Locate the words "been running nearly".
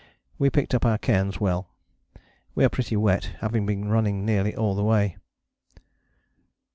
3.67-4.55